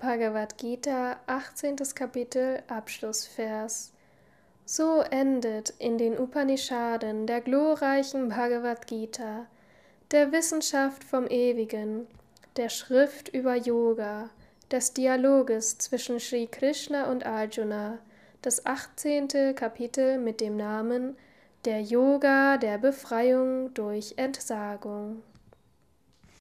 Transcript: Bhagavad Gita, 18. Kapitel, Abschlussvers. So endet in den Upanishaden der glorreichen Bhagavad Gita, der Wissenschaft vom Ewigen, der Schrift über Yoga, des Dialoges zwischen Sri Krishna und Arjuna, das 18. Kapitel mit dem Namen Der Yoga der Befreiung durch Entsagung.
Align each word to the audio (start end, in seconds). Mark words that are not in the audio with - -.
Bhagavad 0.00 0.56
Gita, 0.56 1.18
18. 1.26 1.76
Kapitel, 1.94 2.62
Abschlussvers. 2.68 3.92
So 4.64 5.02
endet 5.02 5.74
in 5.78 5.98
den 5.98 6.18
Upanishaden 6.18 7.26
der 7.26 7.42
glorreichen 7.42 8.30
Bhagavad 8.30 8.86
Gita, 8.86 9.44
der 10.10 10.32
Wissenschaft 10.32 11.04
vom 11.04 11.26
Ewigen, 11.26 12.06
der 12.56 12.70
Schrift 12.70 13.28
über 13.28 13.56
Yoga, 13.56 14.30
des 14.70 14.94
Dialoges 14.94 15.76
zwischen 15.76 16.18
Sri 16.18 16.46
Krishna 16.46 17.10
und 17.10 17.26
Arjuna, 17.26 17.98
das 18.40 18.64
18. 18.64 19.54
Kapitel 19.54 20.16
mit 20.16 20.40
dem 20.40 20.56
Namen 20.56 21.14
Der 21.66 21.82
Yoga 21.82 22.56
der 22.56 22.78
Befreiung 22.78 23.74
durch 23.74 24.14
Entsagung. 24.16 25.22